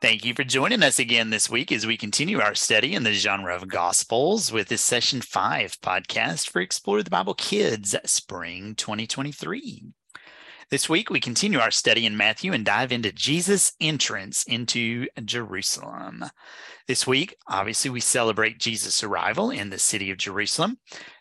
Thank 0.00 0.24
you 0.24 0.32
for 0.32 0.44
joining 0.44 0.84
us 0.84 1.00
again 1.00 1.30
this 1.30 1.50
week 1.50 1.72
as 1.72 1.84
we 1.84 1.96
continue 1.96 2.38
our 2.40 2.54
study 2.54 2.94
in 2.94 3.02
the 3.02 3.12
genre 3.14 3.56
of 3.56 3.66
Gospels 3.66 4.52
with 4.52 4.68
this 4.68 4.80
Session 4.80 5.20
5 5.20 5.80
podcast 5.80 6.48
for 6.48 6.60
Explore 6.60 7.02
the 7.02 7.10
Bible 7.10 7.34
Kids 7.34 7.96
Spring 8.04 8.76
2023. 8.76 9.86
This 10.70 10.88
week, 10.88 11.10
we 11.10 11.18
continue 11.18 11.58
our 11.58 11.72
study 11.72 12.06
in 12.06 12.16
Matthew 12.16 12.52
and 12.52 12.64
dive 12.64 12.92
into 12.92 13.10
Jesus' 13.10 13.72
entrance 13.80 14.44
into 14.44 15.08
Jerusalem. 15.24 16.26
This 16.86 17.04
week, 17.04 17.34
obviously, 17.48 17.90
we 17.90 18.00
celebrate 18.00 18.60
Jesus' 18.60 19.02
arrival 19.02 19.50
in 19.50 19.70
the 19.70 19.80
city 19.80 20.12
of 20.12 20.18
Jerusalem. 20.18 20.78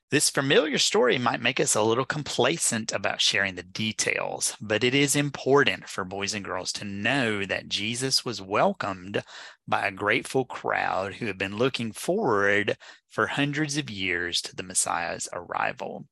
This 0.09 0.29
familiar 0.29 0.77
story 0.77 1.17
might 1.17 1.41
make 1.41 1.59
us 1.59 1.75
a 1.75 1.81
little 1.81 2.05
complacent 2.05 2.93
about 2.93 3.19
sharing 3.19 3.55
the 3.55 3.63
details, 3.63 4.55
but 4.61 4.81
it 4.81 4.95
is 4.95 5.17
important 5.17 5.89
for 5.89 6.05
boys 6.05 6.33
and 6.33 6.45
girls 6.45 6.71
to 6.73 6.85
know 6.85 7.43
that 7.43 7.67
Jesus 7.67 8.23
was 8.23 8.41
welcomed 8.41 9.21
by 9.67 9.85
a 9.85 9.91
grateful 9.91 10.45
crowd 10.45 11.15
who 11.15 11.25
had 11.25 11.37
been 11.37 11.57
looking 11.57 11.91
forward 11.91 12.77
for 13.09 13.27
hundreds 13.27 13.75
of 13.75 13.89
years 13.89 14.41
to 14.43 14.55
the 14.55 14.63
Messiah's 14.63 15.27
arrival. 15.33 16.05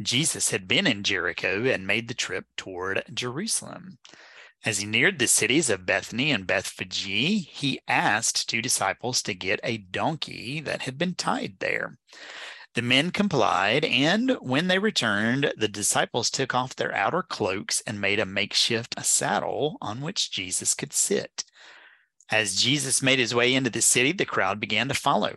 Jesus 0.00 0.50
had 0.50 0.68
been 0.68 0.86
in 0.86 1.02
Jericho 1.02 1.64
and 1.64 1.88
made 1.88 2.06
the 2.06 2.14
trip 2.14 2.44
toward 2.56 3.02
Jerusalem. 3.12 3.98
As 4.64 4.78
he 4.78 4.86
neared 4.86 5.18
the 5.18 5.26
cities 5.26 5.68
of 5.68 5.84
Bethany 5.84 6.30
and 6.30 6.46
Bethphage, 6.46 7.02
he 7.02 7.80
asked 7.88 8.48
two 8.48 8.62
disciples 8.62 9.20
to 9.22 9.34
get 9.34 9.58
a 9.64 9.78
donkey 9.78 10.60
that 10.60 10.82
had 10.82 10.96
been 10.96 11.16
tied 11.16 11.56
there. 11.58 11.98
The 12.74 12.82
men 12.82 13.10
complied, 13.10 13.84
and 13.84 14.36
when 14.40 14.68
they 14.68 14.78
returned, 14.78 15.52
the 15.56 15.66
disciples 15.66 16.30
took 16.30 16.54
off 16.54 16.76
their 16.76 16.94
outer 16.94 17.22
cloaks 17.22 17.82
and 17.84 18.00
made 18.00 18.20
a 18.20 18.26
makeshift 18.26 18.94
saddle 19.04 19.76
on 19.80 20.00
which 20.00 20.30
Jesus 20.30 20.74
could 20.74 20.92
sit. 20.92 21.44
As 22.30 22.54
Jesus 22.54 23.02
made 23.02 23.18
his 23.18 23.34
way 23.34 23.54
into 23.54 23.70
the 23.70 23.82
city, 23.82 24.12
the 24.12 24.24
crowd 24.24 24.60
began 24.60 24.86
to 24.86 24.94
follow. 24.94 25.34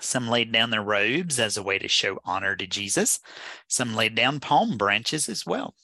Some 0.00 0.26
laid 0.26 0.50
down 0.50 0.70
their 0.70 0.82
robes 0.82 1.38
as 1.38 1.56
a 1.56 1.62
way 1.62 1.78
to 1.78 1.86
show 1.86 2.18
honor 2.24 2.56
to 2.56 2.66
Jesus. 2.66 3.20
Some 3.68 3.94
laid 3.94 4.16
down 4.16 4.40
palm 4.40 4.76
branches 4.76 5.28
as 5.28 5.46
well. 5.46 5.76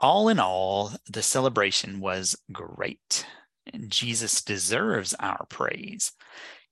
All 0.00 0.30
in 0.30 0.40
all, 0.40 0.92
the 1.06 1.22
celebration 1.22 2.00
was 2.00 2.36
great. 2.50 3.26
And 3.70 3.90
Jesus 3.90 4.40
deserves 4.40 5.12
our 5.20 5.44
praise 5.50 6.12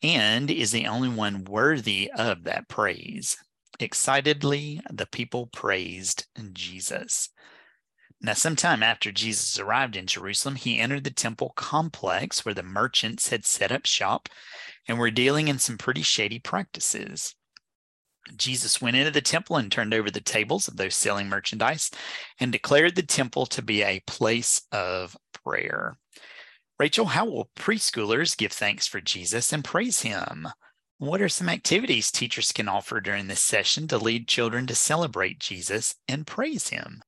and 0.03 0.51
is 0.51 0.73
the 0.73 0.87
only 0.87 1.09
one 1.09 1.45
worthy 1.45 2.11
of 2.17 2.45
that 2.45 2.69
praise. 2.69 3.37
Excitedly, 3.79 4.81
the 4.91 5.07
people 5.07 5.47
praised 5.47 6.27
Jesus. 6.53 7.31
Now, 8.21 8.35
sometime 8.35 8.85
after 8.85 9.11
Jesus 9.11 9.59
arrived 9.59 9.97
in 9.97 10.07
Jerusalem, 10.07 10.55
he 10.55 10.79
entered 10.79 11.03
the 11.03 11.11
temple 11.11 11.53
complex 11.57 12.45
where 12.45 12.55
the 12.55 12.63
merchants 12.63 13.31
had 13.31 13.45
set 13.45 13.73
up 13.73 13.85
shop 13.85 14.29
and 14.87 14.99
were 14.99 15.11
dealing 15.11 15.49
in 15.49 15.59
some 15.59 15.77
pretty 15.77 16.03
shady 16.03 16.39
practices. 16.39 17.35
Jesus 18.37 18.81
went 18.81 18.97
into 18.97 19.11
the 19.11 19.21
temple 19.21 19.57
and 19.57 19.71
turned 19.71 19.93
over 19.93 20.09
the 20.09 20.21
tables 20.21 20.69
of 20.69 20.77
those 20.77 20.95
selling 20.95 21.29
merchandise 21.29 21.91
and 22.39 22.53
declared 22.53 22.95
the 22.95 23.03
temple 23.03 23.47
to 23.47 23.63
be 23.63 23.83
a 23.83 24.03
place 24.07 24.63
of 24.71 25.17
prayer. 25.45 25.97
Rachel, 26.83 27.07
how 27.07 27.27
will 27.27 27.49
preschoolers 27.55 28.37
give 28.37 28.51
thanks 28.51 28.89
for 28.89 29.01
Jesus 29.01 29.53
and 29.53 29.63
praise 29.63 30.01
him? 30.01 30.49
What 30.99 31.23
are 31.23 31.29
some 31.29 31.49
activities 31.49 32.11
teachers 32.11 32.51
can 32.51 32.67
offer 32.67 33.01
during 33.01 33.29
this 33.29 33.41
session 33.41 33.87
to 33.87 33.99
lead 33.99 34.27
children 34.27 34.67
to 34.67 34.75
celebrate 34.75 35.39
Jesus 35.39 35.95
and 36.09 36.27
praise 36.27 36.71
him? 36.71 37.05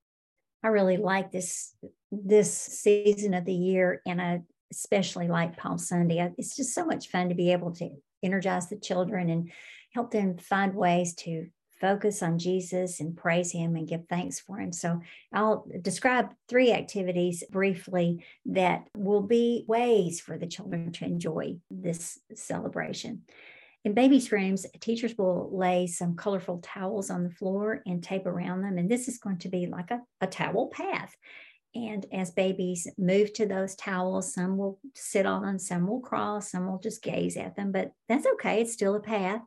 I 0.63 0.69
really 0.69 0.97
like 0.97 1.33
this 1.33 1.75
this 2.13 2.57
season 2.57 3.35
of 3.35 3.47
the 3.47 3.53
year 3.53 4.01
and 4.07 4.23
I 4.23 4.43
especially 4.71 5.27
like 5.27 5.57
Palm 5.57 5.79
Sunday. 5.79 6.25
It's 6.39 6.55
just 6.55 6.73
so 6.73 6.87
much 6.87 7.09
fun 7.09 7.31
to 7.31 7.35
be 7.35 7.51
able 7.51 7.73
to 7.73 7.91
energize 8.23 8.69
the 8.69 8.79
children 8.79 9.29
and 9.29 9.51
help 9.93 10.13
them 10.13 10.39
find 10.39 10.73
ways 10.77 11.17
to 11.25 11.49
focus 11.81 12.23
on 12.23 12.39
Jesus 12.39 13.01
and 13.01 13.17
praise 13.17 13.53
Him 13.53 13.77
and 13.77 13.89
give 13.89 14.07
thanks 14.09 14.41
for 14.41 14.59
Him. 14.59 14.73
So 14.73 15.01
I'll 15.33 15.67
describe 15.83 16.35
three 16.49 16.73
activities 16.73 17.45
briefly 17.51 18.25
that 18.47 18.87
will 18.97 19.23
be 19.23 19.65
ways 19.67 20.21
for 20.21 20.39
the 20.39 20.47
children 20.47 20.93
to 20.93 21.05
enjoy 21.05 21.57
this 21.71 22.19
celebration. 22.35 23.23
In 23.85 23.93
babies' 23.93 24.33
rooms, 24.33 24.65
teachers 24.81 25.15
will 25.19 25.51
lay 25.53 25.87
some 25.87 26.17
colorful 26.17 26.61
towels 26.63 27.11
on 27.11 27.23
the 27.23 27.31
floor 27.31 27.83
and 27.85 28.03
tape 28.03 28.25
around 28.25 28.63
them. 28.63 28.79
And 28.79 28.91
this 28.91 29.09
is 29.09 29.19
going 29.19 29.39
to 29.39 29.51
be 29.51 29.67
like 29.67 29.91
a, 29.91 30.01
a 30.23 30.27
towel 30.27 30.69
path. 30.69 31.15
And 31.75 32.07
as 32.13 32.31
babies 32.31 32.89
move 32.97 33.33
to 33.35 33.47
those 33.47 33.75
towels, 33.75 34.33
some 34.33 34.57
will 34.57 34.79
sit 34.95 35.27
on 35.27 35.43
them, 35.43 35.59
some 35.59 35.87
will 35.87 36.01
crawl, 36.01 36.41
some 36.41 36.67
will 36.67 36.79
just 36.79 37.03
gaze 37.03 37.37
at 37.37 37.57
them, 37.57 37.73
but 37.73 37.93
that's 38.09 38.27
okay. 38.35 38.63
It's 38.63 38.73
still 38.73 38.95
a 38.95 39.01
path. 39.01 39.43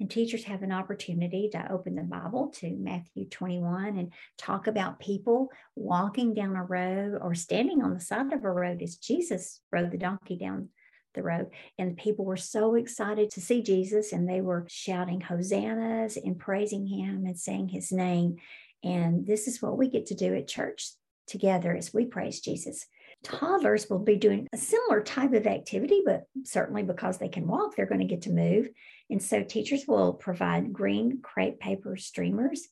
And 0.00 0.08
teachers 0.08 0.44
have 0.44 0.62
an 0.62 0.70
opportunity 0.70 1.48
to 1.52 1.72
open 1.72 1.96
the 1.96 2.02
Bible 2.02 2.52
to 2.58 2.70
Matthew 2.70 3.24
21 3.24 3.98
and 3.98 4.12
talk 4.36 4.68
about 4.68 5.00
people 5.00 5.48
walking 5.74 6.34
down 6.34 6.54
a 6.54 6.62
road 6.62 7.18
or 7.20 7.34
standing 7.34 7.82
on 7.82 7.94
the 7.94 8.00
side 8.00 8.32
of 8.32 8.44
a 8.44 8.50
road 8.50 8.80
as 8.80 8.96
Jesus 8.96 9.60
rode 9.72 9.90
the 9.90 9.98
donkey 9.98 10.36
down 10.36 10.68
the 11.14 11.22
road. 11.22 11.48
And 11.78 11.96
people 11.96 12.24
were 12.24 12.36
so 12.36 12.74
excited 12.76 13.30
to 13.32 13.40
see 13.40 13.60
Jesus 13.60 14.12
and 14.12 14.28
they 14.28 14.40
were 14.40 14.66
shouting 14.68 15.20
hosannas 15.20 16.16
and 16.16 16.38
praising 16.38 16.86
him 16.86 17.24
and 17.26 17.38
saying 17.38 17.68
his 17.68 17.90
name. 17.90 18.36
And 18.84 19.26
this 19.26 19.48
is 19.48 19.60
what 19.60 19.76
we 19.76 19.88
get 19.88 20.06
to 20.06 20.14
do 20.14 20.34
at 20.34 20.46
church 20.46 20.92
together 21.26 21.74
as 21.76 21.92
we 21.92 22.06
praise 22.06 22.40
Jesus. 22.40 22.86
Toddlers 23.24 23.90
will 23.90 23.98
be 23.98 24.16
doing 24.16 24.46
a 24.52 24.56
similar 24.56 25.02
type 25.02 25.32
of 25.32 25.46
activity, 25.46 26.02
but 26.04 26.24
certainly 26.44 26.82
because 26.82 27.18
they 27.18 27.28
can 27.28 27.46
walk, 27.46 27.74
they're 27.74 27.86
going 27.86 28.00
to 28.00 28.06
get 28.06 28.22
to 28.22 28.30
move. 28.30 28.68
And 29.10 29.22
so 29.22 29.42
teachers 29.42 29.84
will 29.86 30.12
provide 30.12 30.72
green 30.72 31.20
crepe 31.22 31.58
paper 31.58 31.96
streamers 31.96 32.68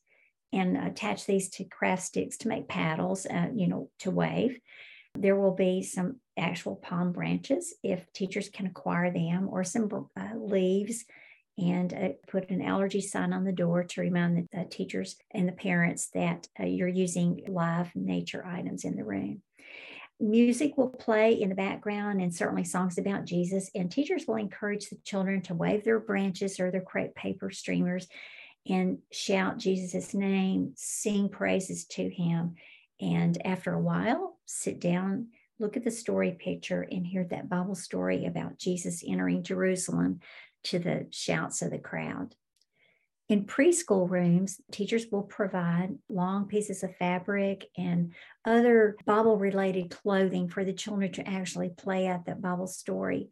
and 0.53 0.77
attach 0.77 1.25
these 1.25 1.49
to 1.49 1.65
craft 1.65 2.03
sticks 2.03 2.37
to 2.37 2.47
make 2.47 2.69
paddles, 2.69 3.25
uh, 3.25 3.47
you 3.53 3.67
know, 3.67 3.89
to 3.99 4.11
wave. 4.11 4.59
There 5.15 5.35
will 5.35 5.55
be 5.55 5.83
some 5.83 6.17
actual 6.37 6.75
palm 6.75 7.11
branches 7.11 7.73
if 7.83 8.11
teachers 8.13 8.49
can 8.49 8.67
acquire 8.67 9.11
them, 9.11 9.49
or 9.51 9.63
some 9.63 9.89
uh, 10.15 10.35
leaves, 10.35 11.03
and 11.57 11.93
uh, 11.93 12.09
put 12.27 12.49
an 12.51 12.61
allergy 12.61 13.01
sign 13.01 13.33
on 13.33 13.43
the 13.43 13.51
door 13.51 13.83
to 13.83 14.01
remind 14.01 14.47
the 14.51 14.65
teachers 14.65 15.17
and 15.31 15.47
the 15.47 15.53
parents 15.53 16.09
that 16.13 16.47
uh, 16.59 16.65
you're 16.65 16.87
using 16.87 17.43
live 17.47 17.91
nature 17.95 18.45
items 18.45 18.85
in 18.85 18.95
the 18.95 19.03
room 19.03 19.41
music 20.19 20.77
will 20.77 20.89
play 20.89 21.33
in 21.33 21.49
the 21.49 21.55
background 21.55 22.21
and 22.21 22.33
certainly 22.33 22.63
songs 22.63 22.97
about 22.97 23.25
Jesus. 23.25 23.69
And 23.75 23.91
teachers 23.91 24.25
will 24.27 24.35
encourage 24.35 24.89
the 24.89 24.97
children 25.03 25.41
to 25.43 25.53
wave 25.53 25.83
their 25.83 25.99
branches 25.99 26.59
or 26.59 26.71
their 26.71 26.81
crepe 26.81 27.15
paper 27.15 27.51
streamers 27.51 28.07
and 28.69 28.99
shout 29.11 29.57
Jesus' 29.57 30.13
name, 30.13 30.73
sing 30.75 31.29
praises 31.29 31.85
to 31.85 32.09
him. 32.09 32.55
And 32.99 33.39
after 33.45 33.73
a 33.73 33.79
while, 33.79 34.37
sit 34.45 34.79
down, 34.79 35.27
look 35.59 35.77
at 35.77 35.83
the 35.83 35.91
story 35.91 36.31
picture, 36.31 36.81
and 36.81 37.05
hear 37.05 37.25
that 37.25 37.49
Bible 37.49 37.75
story 37.75 38.25
about 38.25 38.57
Jesus 38.57 39.03
entering 39.07 39.43
Jerusalem 39.43 40.19
to 40.65 40.79
the 40.79 41.07
shouts 41.11 41.61
of 41.61 41.71
the 41.71 41.79
crowd. 41.79 42.35
In 43.29 43.45
preschool 43.45 44.09
rooms, 44.09 44.61
teachers 44.71 45.07
will 45.11 45.23
provide 45.23 45.97
long 46.07 46.47
pieces 46.47 46.81
of 46.81 46.95
fabric 46.95 47.65
and 47.77 48.13
other 48.45 48.95
Bible 49.05 49.37
related 49.37 49.91
clothing 49.91 50.47
for 50.47 50.63
the 50.63 50.71
children 50.71 51.11
to 51.13 51.27
actually 51.27 51.69
play 51.69 52.07
out 52.07 52.25
that 52.25 52.41
Bible 52.41 52.67
story. 52.67 53.29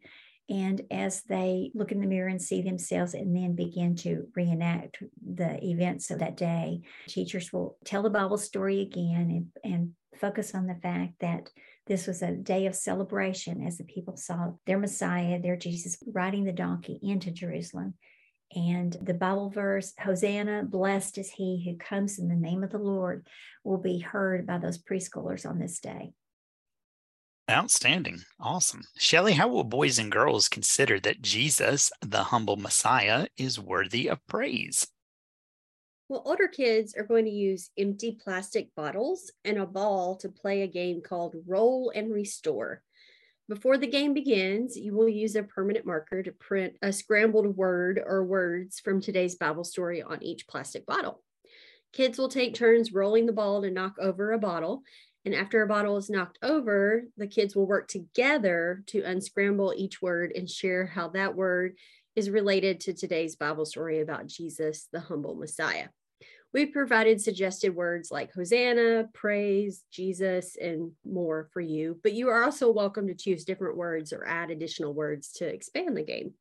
And 0.50 0.82
as 0.90 1.22
they 1.22 1.70
look 1.74 1.92
in 1.92 2.00
the 2.00 2.06
mirror 2.06 2.28
and 2.28 2.40
see 2.40 2.60
themselves 2.60 3.14
and 3.14 3.34
then 3.34 3.54
begin 3.54 3.96
to 3.96 4.28
reenact 4.36 5.02
the 5.26 5.64
events 5.64 6.10
of 6.10 6.18
that 6.18 6.36
day, 6.36 6.82
teachers 7.08 7.50
will 7.50 7.78
tell 7.84 8.02
the 8.02 8.10
Bible 8.10 8.38
story 8.38 8.82
again 8.82 9.50
and, 9.64 9.72
and 9.72 9.92
focus 10.20 10.54
on 10.54 10.66
the 10.66 10.78
fact 10.82 11.14
that 11.20 11.48
this 11.86 12.06
was 12.06 12.20
a 12.20 12.32
day 12.32 12.66
of 12.66 12.76
celebration 12.76 13.66
as 13.66 13.78
the 13.78 13.84
people 13.84 14.16
saw 14.16 14.52
their 14.66 14.78
Messiah, 14.78 15.40
their 15.40 15.56
Jesus, 15.56 15.98
riding 16.12 16.44
the 16.44 16.52
donkey 16.52 17.00
into 17.02 17.30
Jerusalem 17.30 17.94
and 18.54 18.96
the 19.02 19.14
Bible 19.14 19.50
verse, 19.50 19.92
Hosanna, 19.98 20.62
blessed 20.64 21.18
is 21.18 21.30
he 21.30 21.64
who 21.64 21.76
comes 21.76 22.18
in 22.18 22.28
the 22.28 22.34
name 22.34 22.62
of 22.62 22.70
the 22.70 22.78
Lord, 22.78 23.26
will 23.64 23.78
be 23.78 23.98
heard 23.98 24.46
by 24.46 24.58
those 24.58 24.78
preschoolers 24.78 25.48
on 25.48 25.58
this 25.58 25.80
day. 25.80 26.12
Outstanding. 27.50 28.20
Awesome. 28.40 28.82
Shelly, 28.96 29.32
how 29.32 29.48
will 29.48 29.64
boys 29.64 29.98
and 29.98 30.10
girls 30.10 30.48
consider 30.48 30.98
that 31.00 31.22
Jesus, 31.22 31.92
the 32.00 32.24
humble 32.24 32.56
Messiah, 32.56 33.28
is 33.36 33.60
worthy 33.60 34.08
of 34.08 34.26
praise? 34.26 34.86
Well, 36.08 36.22
older 36.24 36.48
kids 36.48 36.94
are 36.96 37.04
going 37.04 37.24
to 37.24 37.30
use 37.30 37.70
empty 37.76 38.16
plastic 38.22 38.74
bottles 38.76 39.32
and 39.44 39.58
a 39.58 39.66
ball 39.66 40.16
to 40.18 40.28
play 40.28 40.62
a 40.62 40.68
game 40.68 41.02
called 41.02 41.34
Roll 41.46 41.92
and 41.94 42.12
Restore. 42.12 42.82
Before 43.48 43.78
the 43.78 43.86
game 43.86 44.12
begins, 44.12 44.76
you 44.76 44.92
will 44.92 45.08
use 45.08 45.36
a 45.36 45.44
permanent 45.44 45.86
marker 45.86 46.20
to 46.20 46.32
print 46.32 46.74
a 46.82 46.92
scrambled 46.92 47.56
word 47.56 48.02
or 48.04 48.24
words 48.24 48.80
from 48.80 49.00
today's 49.00 49.36
Bible 49.36 49.62
story 49.62 50.02
on 50.02 50.20
each 50.20 50.48
plastic 50.48 50.84
bottle. 50.84 51.22
Kids 51.92 52.18
will 52.18 52.28
take 52.28 52.54
turns 52.54 52.92
rolling 52.92 53.24
the 53.24 53.32
ball 53.32 53.62
to 53.62 53.70
knock 53.70 53.94
over 54.00 54.32
a 54.32 54.38
bottle, 54.38 54.82
And 55.24 55.34
after 55.34 55.62
a 55.62 55.66
bottle 55.66 55.96
is 55.96 56.08
knocked 56.08 56.38
over, 56.42 57.02
the 57.16 57.26
kids 57.26 57.56
will 57.56 57.66
work 57.66 57.88
together 57.88 58.84
to 58.86 59.02
unscramble 59.02 59.74
each 59.76 60.00
word 60.00 60.32
and 60.34 60.48
share 60.48 60.86
how 60.86 61.08
that 61.10 61.34
word 61.34 61.76
is 62.14 62.30
related 62.30 62.80
to 62.80 62.94
today's 62.94 63.34
Bible 63.34 63.64
story 63.64 64.00
about 64.00 64.28
Jesus, 64.28 64.88
the 64.92 65.00
humble 65.00 65.34
Messiah. 65.34 65.88
We've 66.52 66.72
provided 66.72 67.20
suggested 67.20 67.74
words 67.74 68.10
like 68.10 68.32
Hosanna, 68.32 69.08
praise, 69.12 69.84
Jesus, 69.90 70.56
and 70.60 70.92
more 71.04 71.48
for 71.52 71.60
you, 71.60 72.00
but 72.02 72.14
you 72.14 72.28
are 72.28 72.44
also 72.44 72.70
welcome 72.70 73.08
to 73.08 73.14
choose 73.14 73.44
different 73.44 73.76
words 73.76 74.12
or 74.12 74.26
add 74.26 74.50
additional 74.50 74.94
words 74.94 75.32
to 75.32 75.46
expand 75.46 75.96
the 75.96 76.02
game. 76.02 76.32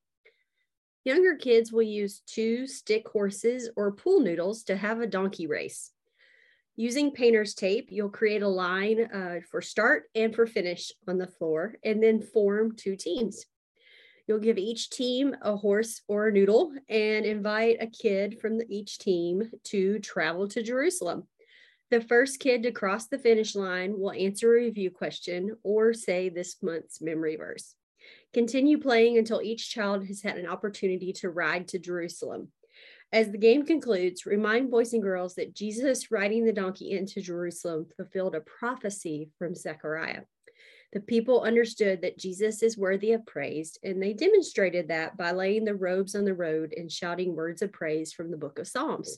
Younger 1.04 1.36
kids 1.36 1.72
will 1.72 1.83
use 1.83 2.22
two 2.25 2.66
stick 2.66 3.07
horses 3.07 3.69
or 3.75 3.92
pool 3.92 4.22
noodles 4.22 4.63
to 4.63 4.77
have 4.77 5.01
a 5.01 5.07
donkey 5.07 5.48
race. 5.48 5.92
Using 6.77 7.12
painter's 7.12 7.54
tape, 7.54 7.88
you'll 7.89 8.10
create 8.10 8.42
a 8.42 8.48
line 8.48 9.10
uh, 9.13 9.39
for 9.50 9.62
start 9.62 10.04
and 10.16 10.36
for 10.36 10.48
finish 10.48 10.92
on 11.07 11.18
the 11.18 11.27
floor 11.27 11.75
and 11.83 12.01
then 12.01 12.22
form 12.22 12.75
two 12.75 12.95
teams. 12.95 13.45
You'll 14.27 14.39
give 14.39 14.57
each 14.57 14.89
team 14.89 15.36
a 15.42 15.56
horse 15.56 16.01
or 16.07 16.27
a 16.27 16.31
noodle 16.31 16.74
and 16.89 17.25
invite 17.25 17.77
a 17.80 17.88
kid 17.88 18.39
from 18.39 18.60
each 18.69 18.98
team 18.98 19.51
to 19.66 20.00
travel 20.00 20.48
to 20.50 20.63
Jerusalem. 20.63 21.27
The 21.92 22.01
first 22.01 22.39
kid 22.39 22.63
to 22.63 22.72
cross 22.72 23.07
the 23.07 23.19
finish 23.19 23.54
line 23.54 24.00
will 24.00 24.12
answer 24.12 24.51
a 24.51 24.62
review 24.62 24.89
question 24.89 25.56
or 25.62 25.94
say 25.94 26.30
this 26.30 26.57
month's 26.63 27.00
memory 27.01 27.36
verse. 27.36 27.75
Continue 28.33 28.80
playing 28.80 29.18
until 29.18 29.42
each 29.42 29.69
child 29.69 30.06
has 30.07 30.22
had 30.22 30.38
an 30.38 30.48
opportunity 30.48 31.13
to 31.13 31.30
ride 31.30 31.68
to 31.69 31.80
Jerusalem. 31.80 32.50
As 33.13 33.31
the 33.31 33.38
game 33.38 33.66
concludes, 33.66 34.25
remind 34.25 34.72
boys 34.72 34.94
and 34.94 35.01
girls 35.01 35.36
that 35.36 35.56
Jesus 35.56 36.12
riding 36.12 36.44
the 36.44 36.51
donkey 36.51 36.92
into 36.92 37.22
Jerusalem 37.22 37.86
fulfilled 37.95 38.36
a 38.36 38.42
prophecy 38.42 39.30
from 39.38 39.56
Zechariah. 39.56 40.24
The 40.95 41.01
people 41.01 41.42
understood 41.42 42.01
that 42.03 42.18
Jesus 42.18 42.63
is 42.63 42.77
worthy 42.77 43.12
of 43.12 43.25
praise, 43.25 43.77
and 43.83 44.01
they 44.01 44.13
demonstrated 44.13 44.88
that 44.88 45.18
by 45.18 45.33
laying 45.33 45.65
the 45.65 45.75
robes 45.75 46.15
on 46.15 46.24
the 46.24 46.33
road 46.33 46.74
and 46.75 46.89
shouting 46.89 47.36
words 47.36 47.62
of 47.62 47.74
praise 47.74 48.13
from 48.13 48.31
the 48.31 48.38
book 48.38 48.59
of 48.59 48.68
Psalms. 48.69 49.18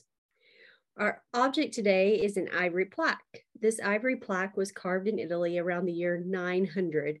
Our 0.98 1.22
object 1.32 1.74
today 1.74 2.16
is 2.16 2.36
an 2.36 2.48
ivory 2.52 2.86
plaque. 2.86 3.44
This 3.60 3.78
ivory 3.78 4.16
plaque 4.16 4.56
was 4.56 4.72
carved 4.72 5.06
in 5.06 5.20
Italy 5.20 5.56
around 5.56 5.86
the 5.86 5.92
year 5.92 6.20
900. 6.26 7.20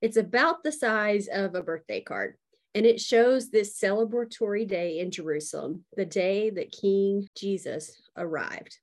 It's 0.00 0.16
about 0.16 0.64
the 0.64 0.72
size 0.72 1.28
of 1.30 1.54
a 1.54 1.62
birthday 1.62 2.00
card. 2.00 2.36
And 2.74 2.86
it 2.86 3.02
shows 3.02 3.50
this 3.50 3.78
celebratory 3.78 4.66
day 4.66 5.00
in 5.00 5.10
Jerusalem, 5.10 5.84
the 5.94 6.06
day 6.06 6.48
that 6.48 6.72
King 6.72 7.28
Jesus 7.36 8.00
arrived. 8.16 8.78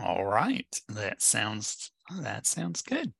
All 0.00 0.24
right. 0.24 0.68
That 0.88 1.20
sounds 1.20 1.90
that 2.20 2.46
sounds 2.46 2.82
good. 2.82 3.12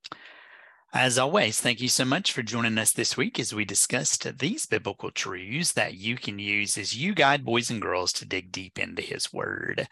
As 0.94 1.17
always, 1.17 1.59
thank 1.59 1.81
you 1.81 1.89
so 1.89 2.05
much 2.05 2.33
for 2.33 2.43
joining 2.43 2.77
us 2.77 2.93
this 2.93 3.17
week 3.17 3.41
as 3.41 3.55
we 3.55 3.65
discussed 3.65 4.39
these 4.39 4.67
biblical 4.67 5.11
truths 5.11 5.73
that 5.73 5.94
you 5.94 6.17
can 6.17 6.39
use 6.39 6.77
as 6.77 6.94
you 6.94 7.15
guide 7.15 7.47
boys 7.47 7.71
and 7.71 7.81
girls 7.81 8.12
to 8.12 8.27
dig 8.27 8.53
deep 8.53 8.79
into 8.79 9.00
His 9.00 9.33
Word. 9.33 9.89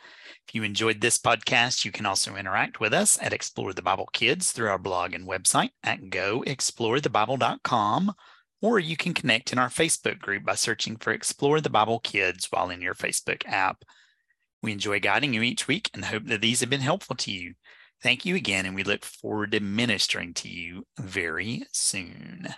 If 0.46 0.54
you 0.54 0.62
enjoyed 0.62 1.00
this 1.00 1.16
podcast, 1.16 1.86
you 1.86 1.90
can 1.90 2.04
also 2.04 2.36
interact 2.36 2.80
with 2.80 2.92
us 2.92 3.18
at 3.22 3.32
Explore 3.32 3.72
the 3.72 3.80
Bible 3.80 4.10
Kids 4.12 4.52
through 4.52 4.68
our 4.68 4.78
blog 4.78 5.14
and 5.14 5.26
website 5.26 5.70
at 5.82 6.02
goexplorethebible.com 6.02 8.12
or 8.60 8.78
you 8.78 8.98
can 8.98 9.14
connect 9.14 9.54
in 9.54 9.58
our 9.58 9.70
Facebook 9.70 10.18
group 10.18 10.44
by 10.44 10.54
searching 10.54 10.96
for 10.96 11.14
Explore 11.14 11.62
the 11.62 11.70
Bible 11.70 12.00
Kids 12.00 12.48
while 12.50 12.68
in 12.68 12.82
your 12.82 12.94
Facebook 12.94 13.42
app. 13.46 13.86
We 14.62 14.72
enjoy 14.72 15.00
guiding 15.00 15.32
you 15.32 15.40
each 15.40 15.66
week 15.66 15.88
and 15.94 16.04
hope 16.04 16.26
that 16.26 16.42
these 16.42 16.60
have 16.60 16.68
been 16.68 16.82
helpful 16.82 17.16
to 17.16 17.32
you. 17.32 17.54
Thank 18.02 18.24
you 18.24 18.34
again, 18.34 18.64
and 18.64 18.74
we 18.74 18.82
look 18.82 19.04
forward 19.04 19.52
to 19.52 19.60
ministering 19.60 20.32
to 20.34 20.48
you 20.48 20.86
very 20.98 21.64
soon. 21.72 22.48